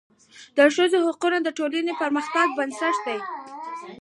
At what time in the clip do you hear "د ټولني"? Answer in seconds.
1.43-1.81